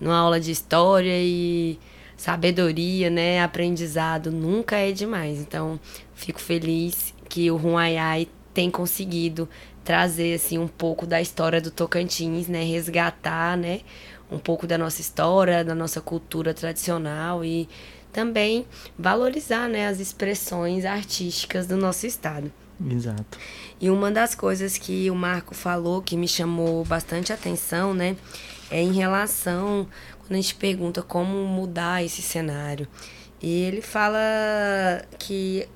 [0.00, 1.76] numa aula de história e
[2.16, 3.42] sabedoria, né?
[3.42, 5.40] Aprendizado nunca é demais.
[5.40, 5.80] Então,
[6.14, 9.48] fico feliz que o Ruaiai tem conseguido
[9.82, 12.62] trazer assim um pouco da história do Tocantins, né?
[12.62, 13.80] Resgatar, né?
[14.30, 17.68] Um pouco da nossa história, da nossa cultura tradicional e
[18.12, 18.64] também
[18.96, 22.52] valorizar, né, as expressões artísticas do nosso estado.
[22.90, 23.38] Exato.
[23.80, 28.16] E uma das coisas que o Marco falou que me chamou bastante atenção, né,
[28.70, 29.86] é em relação
[30.20, 32.88] quando a gente pergunta como mudar esse cenário.
[33.40, 35.68] E ele fala que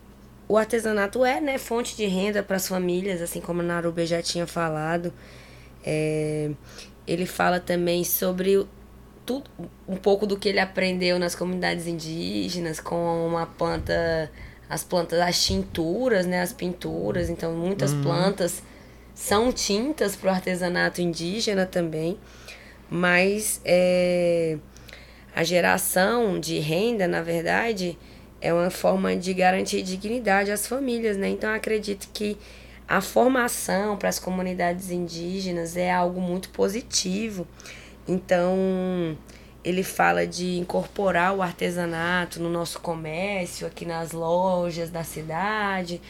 [0.49, 4.23] o artesanato é, né, fonte de renda para as famílias, assim como a Narube já
[4.23, 5.13] tinha falado.
[5.85, 6.51] É,
[7.07, 8.67] ele fala também sobre
[9.27, 9.51] tudo,
[9.87, 14.31] um pouco do que ele aprendeu nas comunidades indígenas com uma planta
[14.68, 17.31] as plantas, as tinturas, né, as pinturas.
[17.31, 18.02] Então, muitas uhum.
[18.02, 18.62] plantas
[19.14, 22.18] são tintas para o artesanato indígena também.
[22.90, 24.59] Mas é,
[25.35, 27.98] a geração de renda, na verdade,
[28.40, 31.28] é uma forma de garantir dignidade às famílias, né?
[31.28, 32.37] Então, acredito que
[32.88, 37.46] a formação para as comunidades indígenas é algo muito positivo.
[38.07, 39.16] Então,
[39.64, 46.01] ele fala de incorporar o artesanato no nosso comércio, aqui nas lojas da cidade,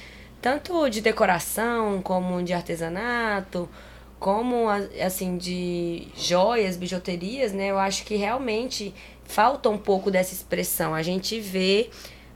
[0.41, 3.69] tanto de decoração como de artesanato,
[4.19, 4.67] como
[5.05, 7.71] assim de joias, bijuterias, né?
[7.71, 10.95] Eu acho que realmente falta um pouco dessa expressão.
[10.95, 11.91] A gente vê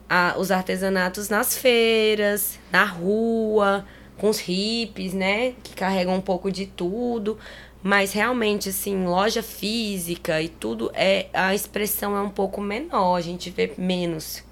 [0.08, 3.84] a, os artesanatos nas feiras, na rua,
[4.16, 5.54] com os hippies, né?
[5.62, 7.38] Que carregam um pouco de tudo.
[7.82, 13.20] Mas realmente, assim, loja física e tudo, é a expressão é um pouco menor, a
[13.20, 14.44] gente vê menos.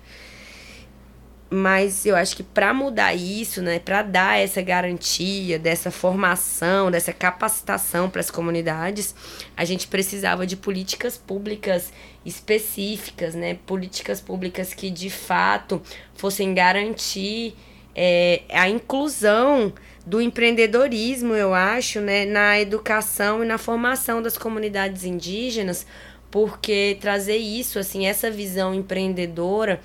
[1.52, 7.12] Mas eu acho que para mudar isso, né, para dar essa garantia, dessa formação, dessa
[7.12, 9.14] capacitação para as comunidades,
[9.56, 11.92] a gente precisava de políticas públicas
[12.24, 15.82] específicas, né, políticas públicas que de fato
[16.14, 17.56] fossem garantir
[17.96, 19.72] é, a inclusão
[20.06, 25.86] do empreendedorismo, eu acho, né, na educação e na formação das comunidades indígenas,
[26.30, 29.80] porque trazer isso, assim, essa visão empreendedora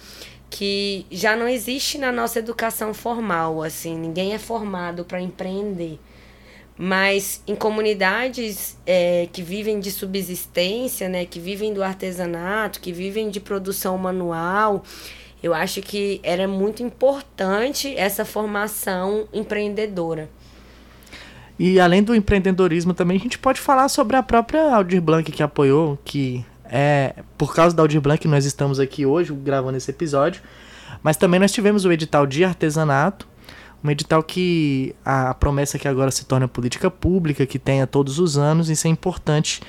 [0.49, 5.99] que já não existe na nossa educação formal, assim, ninguém é formado para empreender.
[6.77, 13.29] Mas em comunidades é, que vivem de subsistência, né, que vivem do artesanato, que vivem
[13.29, 14.83] de produção manual,
[15.45, 20.27] eu acho que era muito importante essa formação empreendedora.
[21.59, 25.43] E além do empreendedorismo também, a gente pode falar sobre a própria Aldir Blanc que
[25.43, 30.41] apoiou, que é por causa da Aldir Blanc nós estamos aqui hoje gravando esse episódio,
[31.03, 33.27] mas também nós tivemos o edital de artesanato,
[33.83, 38.35] um edital que a promessa que agora se torna política pública, que tenha todos os
[38.35, 39.61] anos, isso é importante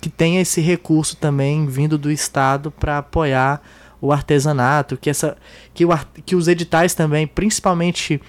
[0.00, 3.62] que tenha esse recurso também vindo do Estado para apoiar
[4.04, 5.34] o artesanato, que, essa,
[5.72, 5.90] que, o,
[6.26, 8.20] que os editais também, principalmente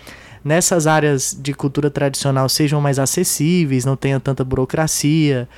[0.44, 5.50] nessas áreas de cultura tradicional, sejam mais acessíveis, não tenha tanta burocracia,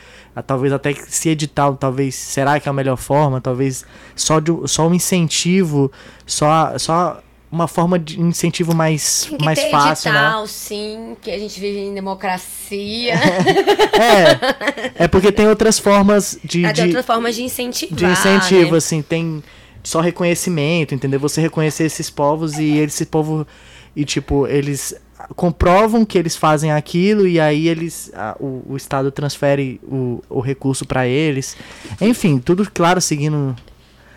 [0.48, 4.88] talvez até se edital, talvez será que é a melhor forma, talvez só, de, só
[4.88, 5.92] um incentivo,
[6.26, 10.48] só, só uma forma de incentivo mais, Tem que mais ter fácil, edital, né?
[10.48, 13.14] sim, que a gente vive em democracia.
[14.98, 17.96] é, é porque tem outras formas de, Ah, de, outras formas de incentivar.
[17.98, 18.78] de incentivo, né?
[18.78, 19.44] assim, tem
[19.88, 21.18] só reconhecimento, entendeu?
[21.20, 23.48] Você reconhecer esses povos e esse povo
[23.96, 24.94] e tipo, eles
[25.36, 30.42] comprovam que eles fazem aquilo e aí eles a, o, o estado transfere o, o
[30.42, 31.56] recurso para eles.
[32.02, 33.56] Enfim, tudo claro seguindo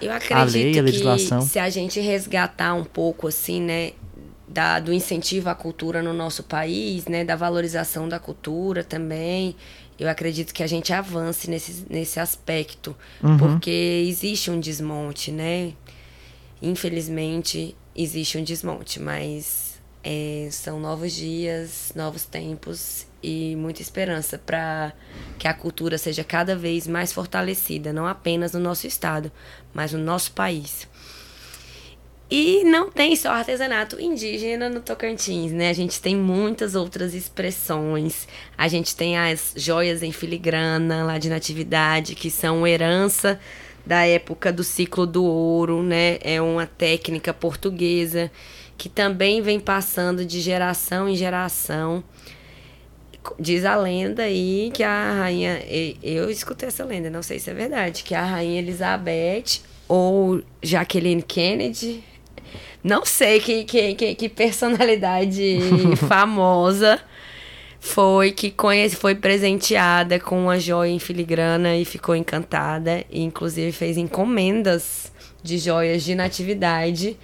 [0.00, 1.38] Eu acredito lei, a legislação.
[1.38, 3.92] que se a gente resgatar um pouco, assim, né,
[4.48, 9.54] da, do incentivo à cultura no nosso país, né, da valorização da cultura também,
[10.00, 13.36] eu acredito que a gente avance nesse, nesse aspecto, Uhum.
[13.36, 15.74] porque existe um desmonte, né?
[16.62, 24.92] Infelizmente, existe um desmonte, mas é, são novos dias, novos tempos e muita esperança para
[25.38, 29.30] que a cultura seja cada vez mais fortalecida, não apenas no nosso estado,
[29.74, 30.88] mas no nosso país.
[32.30, 35.68] E não tem só artesanato indígena no Tocantins, né?
[35.68, 38.28] A gente tem muitas outras expressões.
[38.56, 43.40] A gente tem as joias em filigrana lá de natividade, que são herança
[43.84, 46.18] da época do ciclo do ouro, né?
[46.22, 48.30] É uma técnica portuguesa
[48.78, 52.04] que também vem passando de geração em geração.
[53.40, 55.60] Diz a lenda aí que a rainha.
[56.00, 61.22] Eu escutei essa lenda, não sei se é verdade, que a rainha Elizabeth ou Jacqueline
[61.22, 62.04] Kennedy.
[62.82, 65.58] Não sei que, que, que, que personalidade
[66.08, 67.00] famosa
[67.78, 73.04] foi que conhece, foi presenteada com uma joia em filigrana e ficou encantada.
[73.10, 75.12] E inclusive fez encomendas
[75.42, 77.16] de joias de natividade.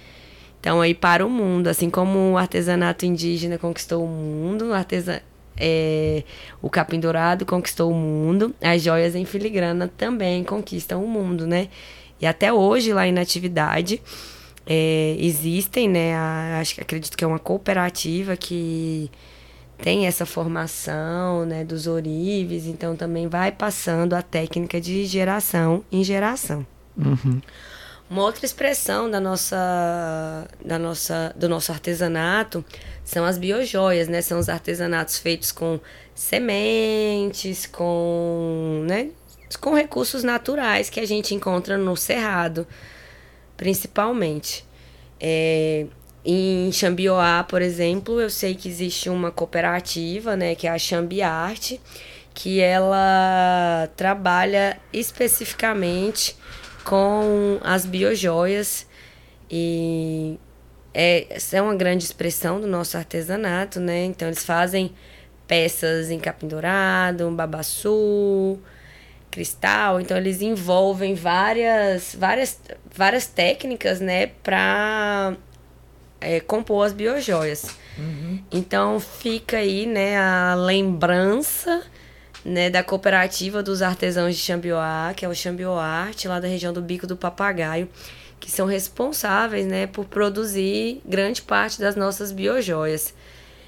[0.59, 5.21] Então, aí para o mundo, assim como o artesanato indígena conquistou o mundo, o, artesa,
[5.55, 6.23] é,
[6.61, 11.69] o capim dourado conquistou o mundo, as joias em filigrana também conquistam o mundo, né?
[12.19, 14.01] E até hoje, lá em Natividade,
[14.67, 16.13] é, existem, né?
[16.15, 19.09] a- acho que acredito que é uma cooperativa que
[19.81, 26.03] tem essa formação, né, dos orives, então também vai passando a técnica de geração em
[26.03, 26.65] geração.
[26.97, 27.39] Uhum.
[28.09, 32.63] Uma outra expressão da nossa, da nossa, do nosso artesanato
[33.03, 34.21] são as biojoias, né?
[34.21, 35.77] São os artesanatos feitos com
[36.15, 39.09] sementes, com, né?
[39.61, 42.67] com recursos naturais que a gente encontra no cerrado,
[43.57, 44.63] principalmente.
[45.19, 45.87] É,
[46.23, 51.81] em Xambioá, por exemplo, eu sei que existe uma cooperativa, né, que é a Xambiarte,
[52.33, 56.37] que ela trabalha especificamente
[56.83, 58.85] com as biojoias
[59.49, 60.39] e
[60.93, 64.05] é, é uma grande expressão do nosso artesanato, né?
[64.05, 64.93] Então eles fazem
[65.47, 68.59] peças em capim dourado, um babaçu,
[69.37, 72.59] cristal, então eles envolvem várias várias
[72.91, 75.35] várias técnicas, né, para
[76.19, 77.67] é, compor as biojoias.
[78.51, 81.83] Então fica aí, né, a lembrança
[82.43, 86.81] né, da cooperativa dos artesãos de Xambioá, que é o Xambioarte, lá da região do
[86.81, 87.87] Bico do Papagaio,
[88.39, 93.13] que são responsáveis, né, por produzir grande parte das nossas biojoias,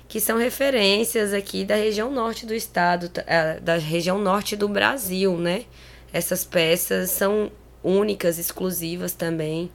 [0.10, 4.68] que são referências aqui da região norte do estado, t- eh, da região norte do
[4.68, 5.66] Brasil, né?
[6.12, 7.52] Essas peças são
[7.84, 9.72] únicas, exclusivas também,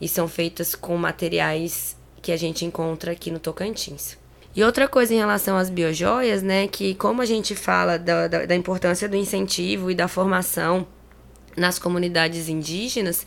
[0.00, 4.16] e são feitas com materiais que a gente encontra aqui no Tocantins.
[4.56, 8.46] E outra coisa em relação às biojoias, né, que como a gente fala da, da,
[8.46, 10.86] da importância do incentivo e da formação
[11.56, 13.26] nas comunidades indígenas,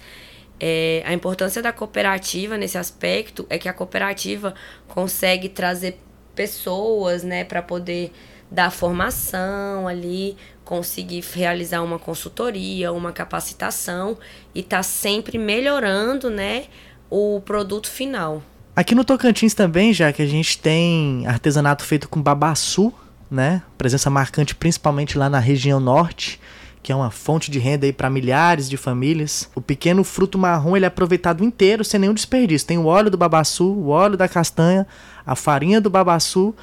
[0.60, 4.56] é, a importância da cooperativa nesse aspecto é que a cooperativa
[4.88, 6.00] consegue trazer
[6.38, 8.14] pessoas, né, para poder
[8.50, 14.18] dar formação ali, conseguir realizar uma consultoria, uma capacitação
[14.54, 16.66] e tá sempre melhorando, né,
[17.10, 18.44] o produto final.
[18.76, 22.94] Aqui no Tocantins também, já que a gente tem artesanato feito com babaçu,
[23.30, 23.64] né?
[23.76, 26.40] Presença marcante principalmente lá na região norte,
[26.84, 29.50] que é uma fonte de renda aí para milhares de famílias.
[29.56, 32.68] O pequeno fruto marrom ele é aproveitado inteiro sem nenhum desperdício.
[32.68, 34.86] Tem o óleo do babaçu, o óleo da castanha,
[35.28, 36.56] a farinha do babaçu,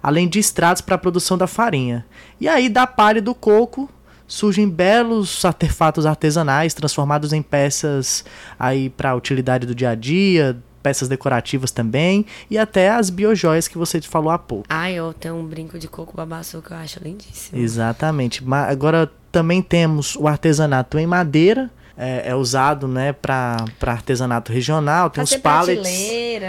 [0.00, 2.06] além de extratos para a produção da farinha.
[2.40, 3.90] E aí da palha do coco
[4.26, 8.24] surgem belos artefatos artesanais transformados em peças
[8.58, 13.76] aí para utilidade do dia a dia, peças decorativas também e até as biojoias que
[13.76, 14.64] você falou há pouco.
[14.68, 17.60] Ah, eu tenho um brinco de coco babaçu que eu acho lindíssimo.
[17.60, 18.42] Exatamente.
[18.68, 21.70] Agora também temos o artesanato em madeira.
[21.96, 25.10] É, é usado né, para artesanato regional.
[25.10, 25.88] Tem os pallets.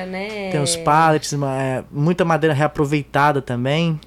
[0.08, 0.50] né?
[0.52, 4.00] Tem os pallets, é, muita madeira reaproveitada também.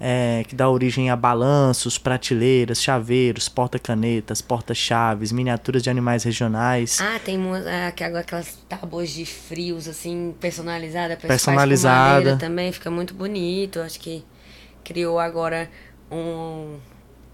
[0.00, 6.98] é, que dá origem a balanços, prateleiras, chaveiros, porta-canetas, porta-chaves, miniaturas de animais regionais.
[7.00, 11.16] Ah, tem ah, agora aquelas tábuas de frios, assim, personalizada.
[11.16, 12.16] Personalizada.
[12.16, 13.80] Madeira também, fica muito bonito.
[13.80, 14.24] Acho que
[14.82, 15.70] criou agora
[16.10, 16.76] um...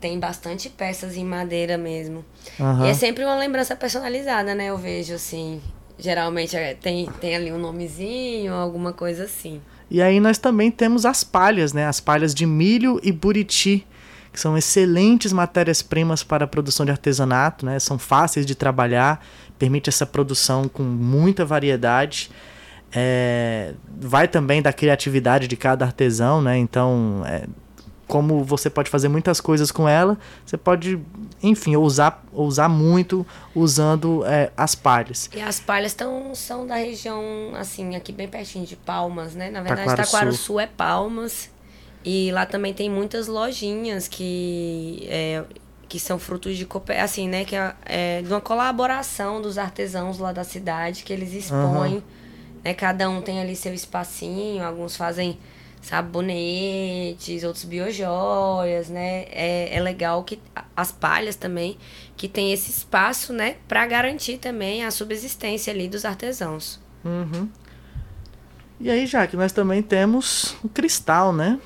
[0.00, 2.24] Tem bastante peças em madeira mesmo.
[2.58, 2.86] Aham.
[2.86, 4.66] E é sempre uma lembrança personalizada, né?
[4.66, 5.60] Eu vejo, assim...
[6.02, 9.60] Geralmente é, tem, tem ali um nomezinho, alguma coisa assim.
[9.90, 11.86] E aí nós também temos as palhas, né?
[11.86, 13.86] As palhas de milho e buriti,
[14.32, 17.78] que são excelentes matérias-primas para a produção de artesanato, né?
[17.78, 19.22] São fáceis de trabalhar,
[19.58, 22.30] permite essa produção com muita variedade.
[22.90, 26.56] É, vai também da criatividade de cada artesão, né?
[26.56, 27.44] Então, é,
[28.10, 31.00] como você pode fazer muitas coisas com ela, você pode,
[31.42, 35.30] enfim, ousar, ousar muito usando é, as palhas.
[35.32, 37.20] E as palhas tão, são da região,
[37.54, 39.50] assim, aqui bem pertinho de Palmas, né?
[39.50, 40.12] Na verdade, Taquaraçu.
[40.12, 41.50] Taquaraçu é Palmas.
[42.04, 45.44] E lá também tem muitas lojinhas que, é,
[45.88, 46.66] que são frutos de
[46.98, 47.44] assim, né?
[47.44, 52.02] Que é, é de uma colaboração dos artesãos lá da cidade que eles expõem.
[52.64, 52.74] Né?
[52.74, 55.38] Cada um tem ali seu espacinho, alguns fazem
[55.80, 59.24] sabonetes, outros biojoias, né?
[59.30, 60.38] É, é legal que
[60.76, 61.76] as palhas também,
[62.16, 63.56] que tem esse espaço, né?
[63.66, 66.80] Pra garantir também a subsistência ali dos artesãos.
[67.04, 67.48] Uhum.
[68.78, 71.58] E aí, já que nós também temos o cristal, né?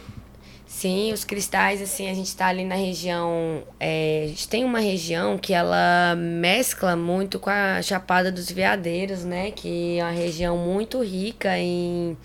[0.66, 3.62] Sim, os cristais, assim, a gente tá ali na região.
[3.78, 9.24] é, a gente tem uma região que ela mescla muito com a Chapada dos Veadeiros,
[9.24, 9.52] né?
[9.52, 12.16] Que é uma região muito rica em,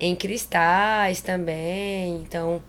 [0.00, 2.16] em cristais também.
[2.16, 2.62] Então,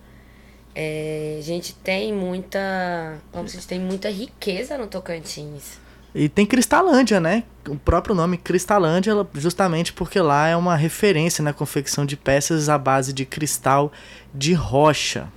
[0.76, 3.20] é, a gente tem muita.
[3.32, 5.80] Como se tem muita riqueza no Tocantins.
[6.14, 7.44] E tem Cristalândia, né?
[7.68, 12.78] O próprio nome Cristalândia, justamente porque lá é uma referência na confecção de peças à
[12.78, 13.92] base de cristal
[14.34, 15.28] de rocha.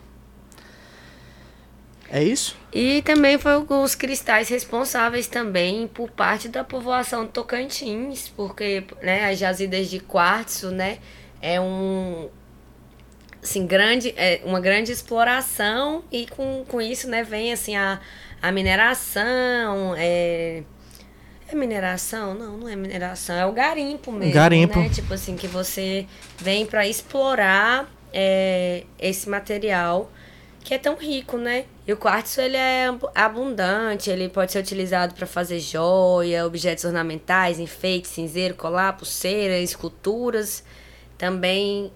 [2.10, 2.56] É isso?
[2.72, 9.30] E também foi os cristais responsáveis também por parte da povoação de Tocantins, porque né,
[9.30, 10.98] as jazidas de quartzo, né,
[11.42, 12.30] é um
[13.42, 18.00] assim, grande, é uma grande exploração e com, com isso, né, vem assim a,
[18.40, 20.62] a mineração, é
[21.48, 22.34] é mineração?
[22.34, 24.78] Não, não é mineração, é o garimpo mesmo, Garimpo.
[24.78, 24.88] né?
[24.88, 26.06] Tipo assim, que você
[26.38, 30.10] vem para explorar é, esse material
[30.64, 31.66] que é tão rico, né?
[31.86, 36.84] E o quartzo ele é abu- abundante, ele pode ser utilizado para fazer joia, objetos
[36.84, 40.64] ornamentais, enfeites, cinzeiro, colar, pulseira, esculturas.
[41.22, 41.92] Também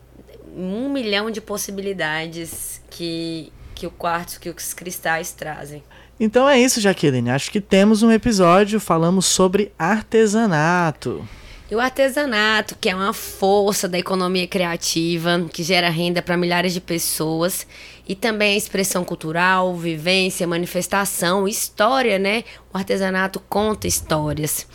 [0.57, 5.83] um milhão de possibilidades que, que o quartzo, que os cristais trazem.
[6.21, 7.31] Então é isso, Jaqueline.
[7.31, 11.29] Acho que temos um episódio, falamos sobre artesanato.
[11.69, 16.73] E o artesanato, que é uma força da economia criativa, que gera renda para milhares
[16.73, 17.67] de pessoas,
[18.07, 22.45] e também a expressão cultural, vivência, manifestação, história, né?
[22.73, 24.69] O artesanato conta histórias.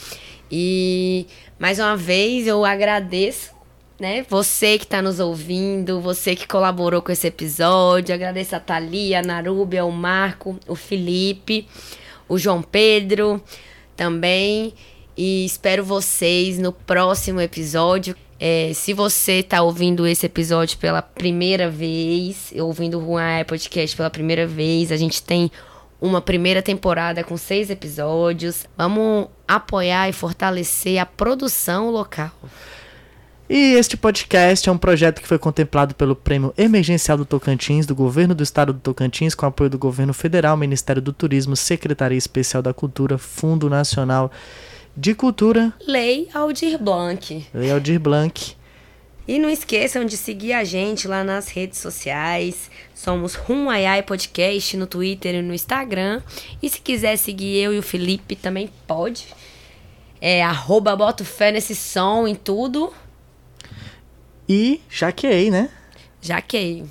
[0.52, 1.26] E
[1.58, 3.61] mais uma vez eu agradeço,
[4.02, 4.26] né?
[4.28, 9.22] Você que está nos ouvindo, você que colaborou com esse episódio, agradeço a Thalia, a
[9.22, 11.68] Narúbia, o Marco, o Felipe,
[12.28, 13.40] o João Pedro
[13.96, 14.74] também.
[15.16, 18.16] E espero vocês no próximo episódio.
[18.40, 24.10] É, se você está ouvindo esse episódio pela primeira vez, ouvindo o Ruai Podcast pela
[24.10, 25.52] primeira vez, a gente tem
[26.02, 28.66] uma primeira temporada com seis episódios.
[28.76, 32.32] Vamos apoiar e fortalecer a produção local.
[33.54, 37.94] E este podcast é um projeto que foi contemplado pelo Prêmio Emergencial do Tocantins, do
[37.94, 42.64] Governo do Estado do Tocantins, com apoio do Governo Federal, Ministério do Turismo, Secretaria Especial
[42.64, 44.32] da Cultura, Fundo Nacional
[44.96, 47.46] de Cultura, Lei Aldir Blanc.
[47.54, 48.56] Lei Aldir Blanc.
[49.28, 52.72] E não esqueçam de seguir a gente lá nas redes sociais.
[52.96, 56.22] Somos Rumaiai Podcast no Twitter e no Instagram.
[56.64, 59.26] E se quiser seguir eu e o Felipe, também pode.
[60.22, 62.94] É arroba boto fé nesse som em tudo.
[64.54, 65.70] E Jaqueei, né?
[66.22, 66.84] Jaquei.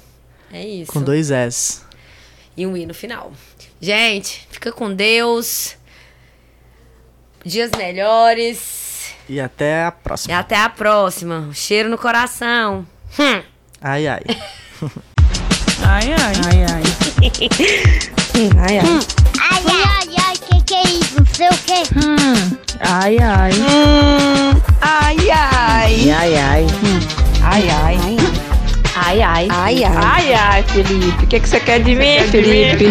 [0.50, 0.90] É isso.
[0.90, 1.82] Com dois S.
[2.56, 3.32] E um I no final.
[3.78, 5.76] Gente, fica com Deus.
[7.44, 9.12] Dias melhores.
[9.28, 10.38] E até a E próxima.
[10.38, 11.50] até a próxima.
[11.52, 12.86] Cheiro no coração.
[13.18, 13.42] Hum.
[13.82, 14.22] Ai, ai.
[15.82, 16.34] Ai, ai.
[16.46, 16.82] Ai, ai.
[18.36, 18.86] Hum, ai, ai.
[19.38, 21.18] Ai, ai, ai, que que é isso?
[21.18, 21.82] Não sei o que.
[22.80, 23.52] Ai, ai.
[24.80, 26.10] Ai, ai.
[26.10, 26.66] Ai, ai.
[27.42, 27.96] Ai, ai.
[28.96, 29.48] Ai, ai.
[29.50, 29.96] Ai, ai.
[29.96, 31.24] Ai, ai, Felipe.
[31.24, 32.84] O que, que você quer de mim, Felipe?